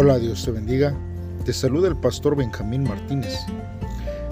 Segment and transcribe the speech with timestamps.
[0.00, 0.94] Hola, Dios te bendiga.
[1.44, 3.36] Te saluda el pastor Benjamín Martínez.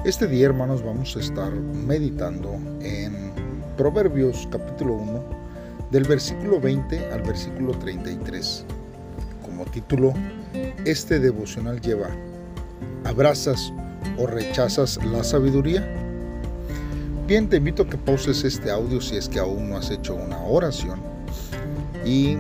[0.05, 3.33] Este día, hermanos, vamos a estar meditando en
[3.77, 5.25] Proverbios capítulo 1,
[5.91, 8.65] del versículo 20 al versículo 33.
[9.43, 10.15] Como título,
[10.85, 12.11] este devocional lleva,
[13.03, 13.73] ¿abrazas
[14.19, 15.85] o rechazas la sabiduría?
[17.27, 20.15] Bien, te invito a que pauses este audio si es que aún no has hecho
[20.15, 21.01] una oración
[22.05, 22.37] y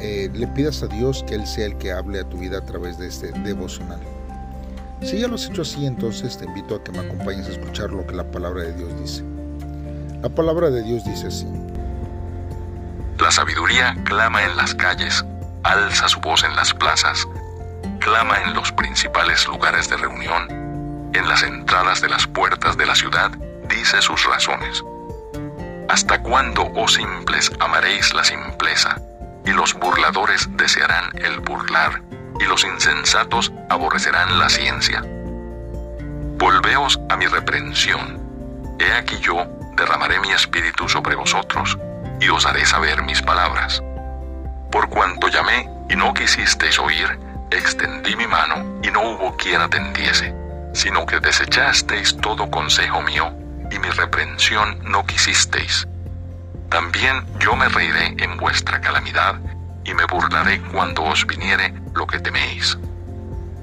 [0.00, 2.64] eh, le pidas a Dios que Él sea el que hable a tu vida a
[2.64, 4.00] través de este devocional.
[5.02, 7.90] Si ya lo has hecho así, entonces te invito a que me acompañes a escuchar
[7.90, 9.22] lo que la palabra de Dios dice.
[10.22, 11.46] La palabra de Dios dice así.
[13.20, 15.24] La sabiduría clama en las calles,
[15.62, 17.26] alza su voz en las plazas,
[18.00, 20.48] clama en los principales lugares de reunión,
[21.14, 23.30] en las entradas de las puertas de la ciudad,
[23.68, 24.82] dice sus razones.
[25.88, 29.00] ¿Hasta cuándo, oh simples, amaréis la simpleza?
[29.48, 32.02] Y los burladores desearán el burlar,
[32.38, 35.02] y los insensatos aborrecerán la ciencia.
[36.36, 38.20] Volveos a mi reprensión.
[38.78, 41.78] He aquí yo derramaré mi espíritu sobre vosotros,
[42.20, 43.82] y os haré saber mis palabras.
[44.70, 47.18] Por cuanto llamé y no quisisteis oír,
[47.50, 50.34] extendí mi mano y no hubo quien atendiese,
[50.74, 53.32] sino que desechasteis todo consejo mío,
[53.70, 55.88] y mi reprensión no quisisteis.
[56.68, 59.40] También yo me reiré en vuestra calamidad
[59.84, 62.76] y me burlaré cuando os viniere lo que teméis.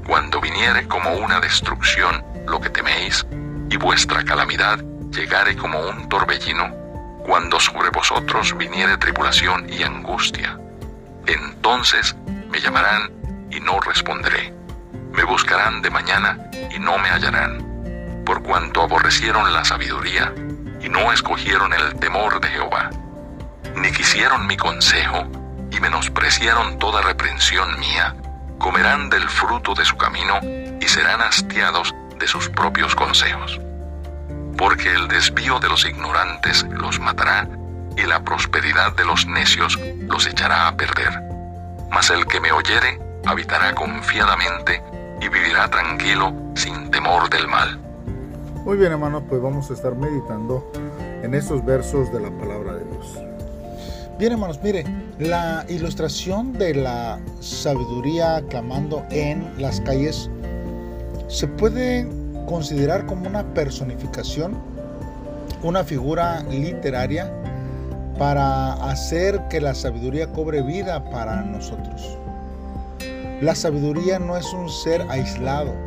[0.08, 3.26] Cuando viniere como una destrucción lo que teméis,
[3.70, 4.80] y vuestra calamidad
[5.12, 6.74] llegare como un torbellino,
[7.24, 10.60] cuando sobre vosotros viniere tribulación y angustia.
[11.28, 12.16] Entonces
[12.50, 13.12] me llamarán
[13.52, 14.52] y no responderé.
[15.12, 16.40] Me buscarán de mañana
[16.76, 20.34] y no me hallarán, por cuanto aborrecieron la sabiduría
[20.86, 22.92] y no escogieron el temor de Jehová,
[23.76, 25.26] ni quisieron mi consejo,
[25.72, 28.16] y menospreciaron toda reprensión mía,
[28.60, 30.40] comerán del fruto de su camino
[30.80, 33.60] y serán hastiados de sus propios consejos.
[34.58, 37.48] Porque el desvío de los ignorantes los matará
[37.98, 41.20] y la prosperidad de los necios los echará a perder.
[41.90, 44.84] Mas el que me oyere habitará confiadamente
[45.20, 47.85] y vivirá tranquilo sin temor del mal.
[48.66, 50.68] Muy bien hermanos, pues vamos a estar meditando
[51.22, 53.20] en estos versos de la palabra de Dios.
[54.18, 54.84] Bien hermanos, mire,
[55.20, 60.32] la ilustración de la sabiduría clamando en las calles
[61.28, 62.08] se puede
[62.48, 64.58] considerar como una personificación,
[65.62, 67.32] una figura literaria
[68.18, 72.18] para hacer que la sabiduría cobre vida para nosotros.
[73.42, 75.85] La sabiduría no es un ser aislado,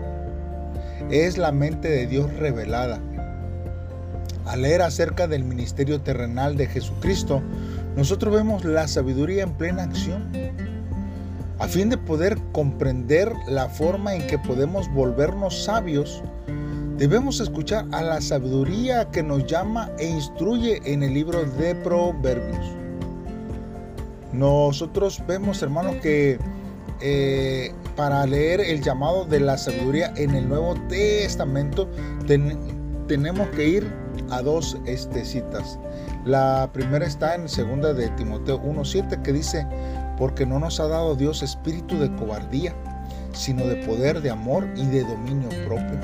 [1.10, 3.00] es la mente de Dios revelada.
[4.44, 7.42] Al leer acerca del ministerio terrenal de Jesucristo,
[7.96, 10.30] nosotros vemos la sabiduría en plena acción.
[11.58, 16.22] A fin de poder comprender la forma en que podemos volvernos sabios,
[16.96, 22.78] debemos escuchar a la sabiduría que nos llama e instruye en el libro de Proverbios.
[24.32, 26.38] Nosotros vemos, hermanos, que
[27.00, 31.90] eh, para leer el llamado de la sabiduría en el Nuevo Testamento
[33.08, 33.92] tenemos que ir
[34.30, 35.80] a dos este, citas.
[36.24, 39.66] La primera está en segunda de Timoteo 1.7 que dice,
[40.16, 42.72] porque no nos ha dado Dios espíritu de cobardía,
[43.32, 45.98] sino de poder, de amor y de dominio propio.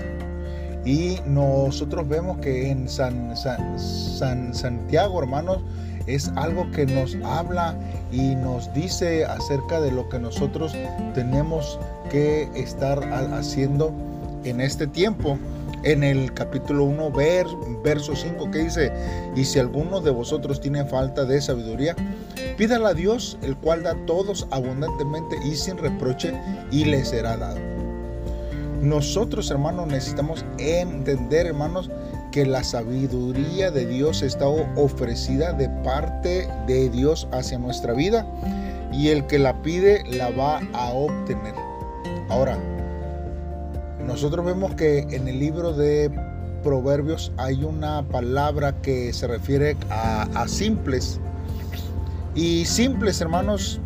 [0.84, 5.62] Y nosotros vemos que en San, San, Santiago, hermanos,
[6.06, 7.75] es algo que nos habla
[8.12, 10.75] y nos dice acerca de lo que nosotros
[11.15, 11.78] tenemos
[12.10, 13.92] que estar haciendo
[14.44, 15.38] en este tiempo
[15.84, 17.12] en el capítulo 1,
[17.82, 18.93] verso 5, que dice,
[19.37, 21.94] y si alguno de vosotros tiene falta de sabiduría,
[22.56, 26.32] pídala a Dios, el cual da a todos abundantemente y sin reproche,
[26.70, 27.60] y le será dado.
[28.81, 31.91] Nosotros, hermanos, necesitamos entender, hermanos,
[32.34, 38.27] que la sabiduría de Dios está ofrecida de parte de Dios hacia nuestra vida
[38.93, 41.55] y el que la pide la va a obtener.
[42.29, 42.58] Ahora,
[44.05, 46.11] nosotros vemos que en el libro de
[46.64, 51.20] Proverbios hay una palabra que se refiere a, simples.
[52.35, 53.81] Y simples, hermanos,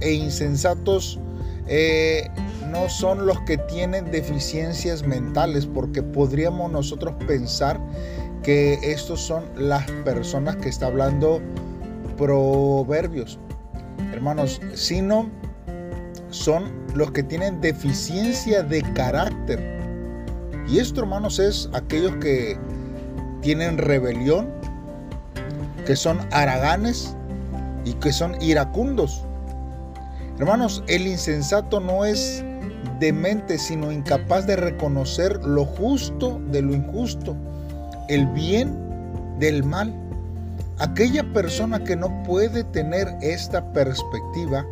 [0.00, 1.18] e insensatos
[1.66, 2.30] eh,
[2.70, 7.80] no son los que tienen deficiencias mentales, porque podríamos nosotros pensar
[8.42, 11.40] que estos son las personas que está hablando
[12.16, 13.38] Proverbios.
[14.12, 15.30] Hermanos, sino
[16.30, 19.78] son los que tienen deficiencia de carácter.
[20.68, 22.58] Y esto, hermanos, es aquellos que
[23.40, 24.50] tienen rebelión,
[25.86, 27.16] que son haraganes
[27.84, 29.24] y que son iracundos.
[30.38, 32.44] Hermanos, el insensato no es
[33.00, 37.34] demente, sino incapaz de reconocer lo justo de lo injusto,
[38.08, 38.78] el bien
[39.38, 39.92] del mal.
[40.78, 44.64] Aquella persona que no puede tener esta perspectiva,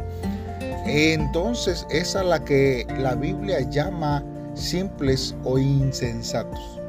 [0.87, 4.23] entonces es a la que la Biblia llama
[4.55, 6.81] simples o insensatos.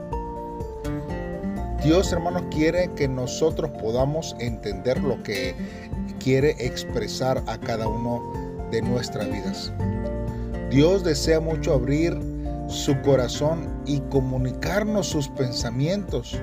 [1.84, 5.56] Dios, hermanos, quiere que nosotros podamos entender lo que
[6.20, 8.34] quiere expresar a cada uno
[8.70, 9.72] de nuestras vidas.
[10.70, 12.16] Dios desea mucho abrir
[12.68, 16.40] su corazón y comunicarnos sus pensamientos.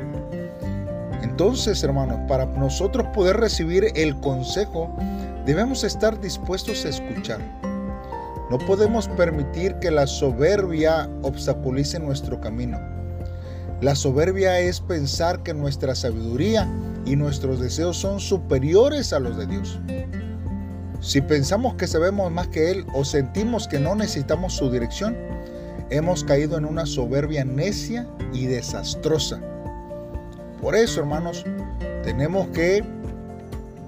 [1.23, 4.93] Entonces, hermanos, para nosotros poder recibir el consejo,
[5.45, 7.41] debemos estar dispuestos a escuchar.
[8.51, 12.79] No podemos permitir que la soberbia obstaculice nuestro camino.
[13.81, 16.69] La soberbia es pensar que nuestra sabiduría
[17.05, 19.79] y nuestros deseos son superiores a los de Dios.
[21.01, 25.17] Si pensamos que sabemos más que Él o sentimos que no necesitamos su dirección,
[25.91, 29.41] hemos caído en una soberbia necia y desastrosa.
[30.61, 31.45] Por eso, hermanos,
[32.03, 32.83] tenemos que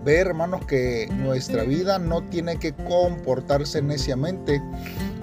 [0.05, 4.63] ver, hermanos, que nuestra vida no tiene que comportarse neciamente,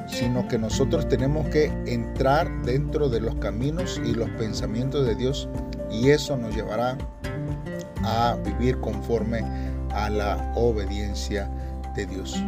[0.07, 5.47] sino que nosotros tenemos que entrar dentro de los caminos y los pensamientos de Dios
[5.91, 6.97] y eso nos llevará
[8.03, 9.43] a vivir conforme
[9.91, 11.49] a la obediencia
[11.95, 12.41] de Dios.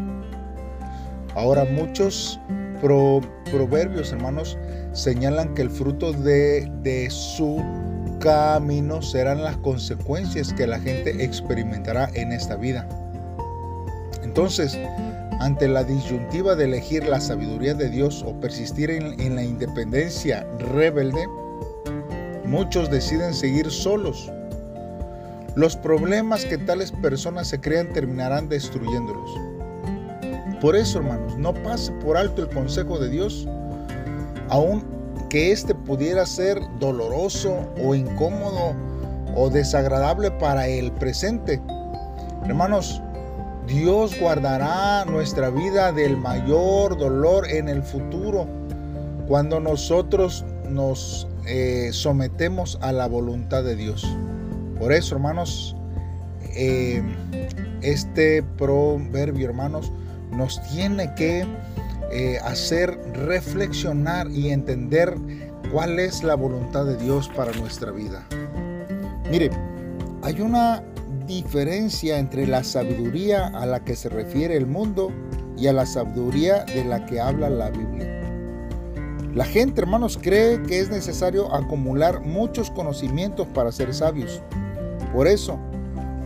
[1.35, 2.39] Ahora muchos
[2.81, 4.57] proverbios, hermanos,
[4.93, 7.63] señalan que el fruto de, su
[8.19, 12.87] camino serán las consecuencias que la gente experimentará en esta vida.
[14.23, 14.77] Entonces,
[15.39, 21.23] ante la disyuntiva de elegir la sabiduría de Dios o persistir en, la independencia rebelde,
[22.45, 24.31] muchos deciden seguir solos
[25.57, 29.31] los problemas que tales personas se crean terminarán destruyéndolos.
[30.61, 33.47] Por eso, hermanos, no pase por alto el consejo de Dios,
[34.49, 34.85] aun
[35.31, 38.75] que éste pudiera ser doloroso o incómodo
[39.35, 41.59] o desagradable para el presente.
[42.45, 43.01] Hermanos,
[43.65, 48.45] Dios guardará nuestra vida del mayor dolor en el futuro
[49.27, 54.05] cuando nosotros nos eh, sometemos a la voluntad de Dios.
[54.79, 55.75] Por eso, hermanos,
[56.55, 57.01] eh,
[57.81, 59.91] este proverbio, hermanos,
[60.31, 61.45] nos tiene que
[62.11, 65.15] eh, hacer reflexionar y entender
[65.71, 68.25] cuál es la voluntad de Dios para nuestra vida.
[69.29, 69.49] Mire,
[70.23, 70.83] hay una
[71.27, 75.11] diferencia entre la sabiduría a la que se refiere el mundo
[75.57, 78.17] y a la sabiduría de la que habla la Biblia.
[79.35, 84.41] La gente, hermanos, cree que es necesario acumular muchos conocimientos para ser sabios.
[85.17, 85.57] Por eso,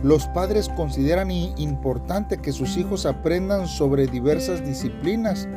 [0.02, 5.48] los padres consideran importante que sus hijos aprendan sobre diversas disciplinas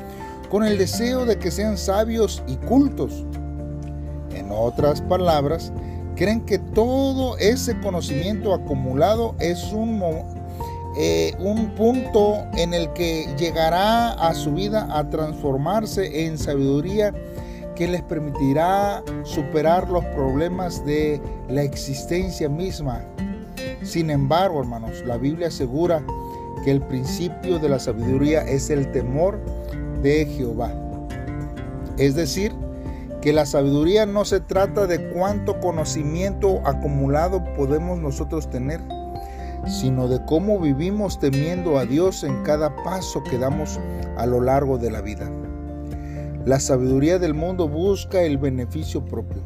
[0.49, 3.25] con el deseo de que sean sabios y cultos.
[4.33, 5.73] En otras palabras,
[6.15, 10.01] creen que todo ese conocimiento acumulado es un,
[10.97, 17.13] eh, un punto en el que llegará a su vida a transformarse en sabiduría
[17.75, 23.01] que les permitirá superar los problemas de la existencia misma.
[23.83, 26.03] Sin embargo, hermanos, la Biblia asegura
[26.63, 29.39] que el principio de la sabiduría es el temor
[30.01, 30.73] de Jehová.
[31.97, 32.53] Es decir,
[33.21, 38.81] que la sabiduría no se trata de cuánto conocimiento acumulado podemos nosotros tener,
[39.67, 43.79] sino de cómo vivimos temiendo a Dios en cada paso que damos
[44.17, 45.29] a lo largo de la vida.
[46.45, 49.41] La sabiduría del mundo busca el beneficio propio.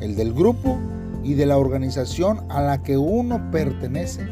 [0.00, 0.76] El del grupo
[1.22, 4.26] y de la organización a la que uno pertenece.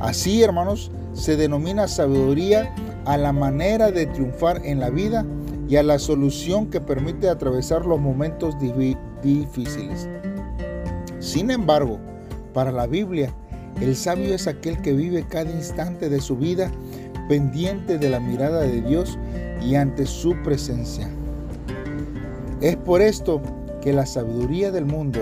[0.00, 2.74] Así, hermanos, se denomina sabiduría
[3.04, 5.24] a la manera de triunfar en la vida
[5.68, 8.56] y a la solución que permite atravesar los momentos
[9.22, 10.08] difíciles.
[11.20, 12.00] Sin embargo,
[12.52, 13.32] para la Biblia,
[13.80, 16.72] el sabio es aquel que vive cada instante de su vida
[17.28, 19.16] pendiente de la mirada de Dios
[19.60, 21.08] y ante su presencia.
[22.60, 23.40] Es por esto
[23.80, 25.20] que la sabiduría del mundo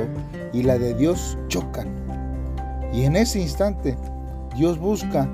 [0.53, 1.89] y la de Dios chocan.
[2.93, 3.97] Y en ese instante
[4.57, 5.29] Dios busca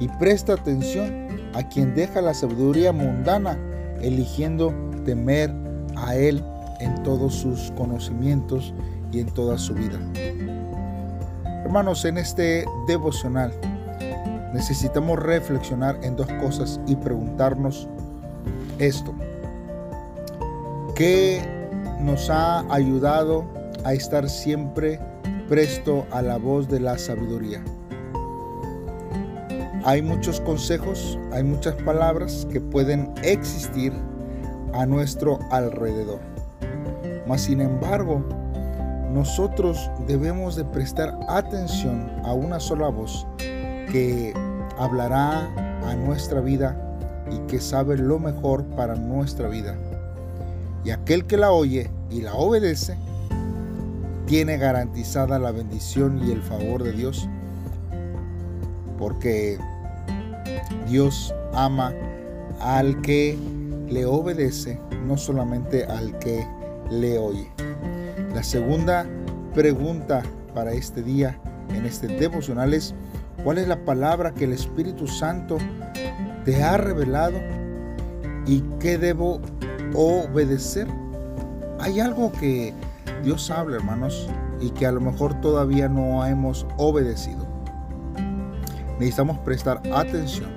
[0.00, 3.58] y presta atención a quien deja la sabiduría mundana,
[4.02, 4.74] eligiendo
[5.04, 5.52] temer
[5.96, 6.44] a Él
[6.80, 8.74] en todos sus conocimientos
[9.10, 9.98] y en toda su vida.
[11.64, 13.52] Hermanos, en este devocional
[14.52, 17.88] necesitamos reflexionar en dos cosas y preguntarnos
[18.78, 19.14] esto.
[20.94, 21.40] ¿Qué
[22.00, 23.44] nos ha ayudado
[23.84, 25.00] a estar siempre
[25.48, 27.62] presto a la voz de la sabiduría?
[29.84, 33.92] Hay muchos consejos, hay muchas palabras que pueden existir
[34.74, 36.20] a nuestro alrededor.
[37.26, 38.24] Mas sin embargo,
[39.12, 44.34] nosotros debemos de prestar atención a una sola voz que
[44.78, 45.48] hablará
[45.84, 46.87] a nuestra vida
[47.30, 49.76] y que sabe lo mejor para nuestra vida.
[50.84, 52.96] Y aquel que la oye y la obedece,
[54.26, 57.28] tiene garantizada la bendición y el favor de Dios,
[58.98, 59.58] porque
[60.86, 61.92] Dios ama
[62.60, 63.38] al que
[63.88, 66.46] le obedece, no solamente al que
[66.90, 67.48] le oye.
[68.34, 69.06] La segunda
[69.54, 70.22] pregunta
[70.54, 71.38] para este día
[71.74, 72.94] en este devocional es,
[73.44, 75.58] ¿cuál es la palabra que el Espíritu Santo
[76.48, 77.36] te ha revelado
[78.46, 79.38] y qué debo
[79.92, 80.88] obedecer?
[81.78, 82.72] Hay algo que
[83.22, 87.46] Dios habla, hermanos, y que a lo mejor todavía no hemos obedecido.
[88.98, 90.48] Necesitamos prestar atención.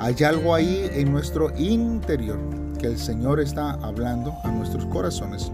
[0.00, 2.38] Hay algo ahí en nuestro interior
[2.80, 5.52] que el Señor está hablando a nuestros corazones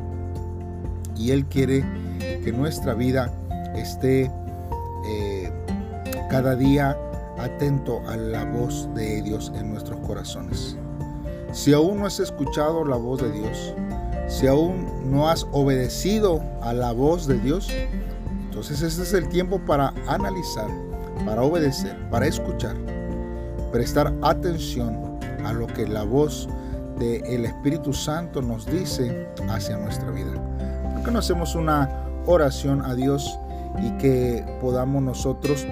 [1.16, 1.84] y Él quiere
[2.44, 3.32] que nuestra vida
[3.74, 4.30] esté
[5.08, 5.52] eh,
[6.30, 6.96] cada día
[7.42, 10.76] atento a la voz de Dios en nuestros corazones.
[11.52, 13.74] Si aún no has escuchado la voz de Dios,
[14.28, 17.68] si aún no has obedecido a la voz de Dios,
[18.44, 20.68] entonces este es el tiempo para analizar,
[21.24, 22.76] para obedecer, para escuchar,
[23.72, 26.48] prestar atención a lo que la voz
[26.98, 30.32] del Espíritu Santo nos dice hacia nuestra vida
[31.04, 31.88] que no hacemos una
[32.26, 33.38] oración a Dios
[33.82, 35.66] y que podamos nosotros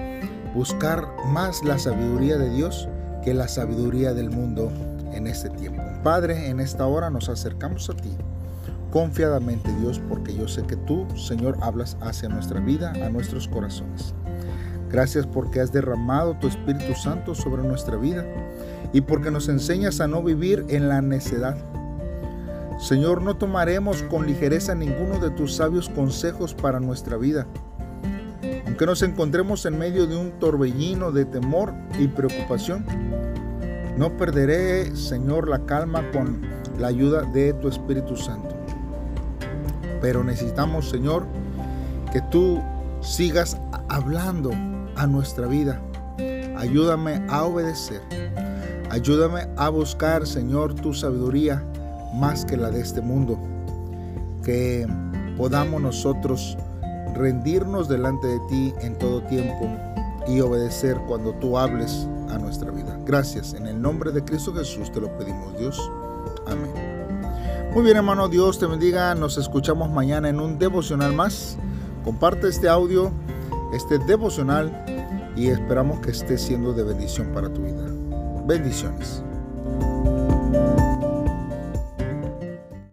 [0.53, 2.87] buscar más la sabiduría de Dios
[3.23, 4.71] que la sabiduría del mundo
[5.13, 5.81] en este tiempo?
[6.03, 8.11] Padre, en esta hora nos acercamos a ti
[8.91, 14.15] confiadamente, Dios, porque yo sé que tú, Señor, hablas hacia nuestra vida, a nuestros corazones.
[14.89, 18.25] Gracias porque has derramado tu Espíritu Santo sobre nuestra vida
[18.91, 21.55] y porque nos enseñas a no vivir en la necedad
[22.79, 27.45] Señor, no tomaremos con ligereza ninguno de tus sabios consejos para nuestra vida.
[28.79, 32.85] Aunque nos encontremos en medio de un torbellino de temor y preocupación,
[33.97, 36.39] no perderé, Señor, la calma con
[36.77, 38.55] la ayuda de tu Espíritu Santo.
[39.99, 41.25] Pero necesitamos, Señor,
[42.13, 42.61] que tú
[43.01, 43.57] sigas
[43.89, 44.51] hablando
[44.95, 45.81] a nuestra vida.
[46.55, 47.99] Ayúdame a obedecer.
[48.89, 51.61] Ayúdame a buscar, Señor, tu sabiduría
[52.13, 53.37] más que la de este mundo.
[54.41, 54.87] Que
[55.35, 56.57] podamos nosotros
[57.13, 59.69] rendirnos delante de ti en todo tiempo
[60.27, 62.97] y obedecer cuando tú hables a nuestra vida.
[63.05, 63.53] Gracias.
[63.53, 65.91] En el nombre de Cristo Jesús te lo pedimos, Dios.
[66.45, 66.71] Amén.
[67.73, 69.13] Muy bien, hermano, Dios te bendiga.
[69.15, 71.57] Nos escuchamos mañana en un devocional más.
[72.03, 73.11] Comparte este audio,
[73.73, 74.71] este devocional
[75.35, 77.85] y esperamos que esté siendo de bendición para tu vida.
[78.45, 79.23] Bendiciones.